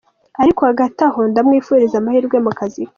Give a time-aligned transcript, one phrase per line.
[0.41, 2.89] Ariko hagati aho ndamwifuriza amahirwe mu kazi ke.